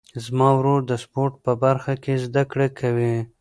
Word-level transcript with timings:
زما 0.23 0.49
ورور 0.57 0.81
د 0.87 0.91
سپورټ 1.03 1.33
په 1.45 1.51
برخه 1.63 1.93
کې 2.03 2.13
زده 2.25 2.43
کړې 2.51 2.67
کوي. 2.79 3.15